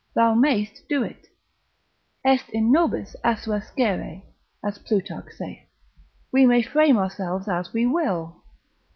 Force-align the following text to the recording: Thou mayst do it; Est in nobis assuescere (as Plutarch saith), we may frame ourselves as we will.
Thou 0.15 0.33
mayst 0.33 0.81
do 0.89 1.03
it; 1.03 1.27
Est 2.25 2.49
in 2.55 2.71
nobis 2.71 3.15
assuescere 3.23 4.23
(as 4.65 4.79
Plutarch 4.79 5.29
saith), 5.31 5.67
we 6.31 6.43
may 6.47 6.63
frame 6.63 6.97
ourselves 6.97 7.47
as 7.47 7.71
we 7.71 7.85
will. 7.85 8.41